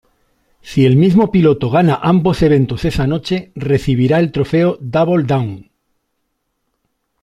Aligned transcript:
Si 0.69 0.83
el 0.85 0.95
mismo 0.97 1.29
piloto 1.29 1.69
gana 1.69 1.93
ambos 2.01 2.41
eventos 2.41 2.85
esa 2.85 3.05
noche, 3.05 3.51
recibirá 3.53 4.17
el 4.17 4.31
trofeo 4.31 4.79
"Double 4.81 5.25
Down". 5.25 5.69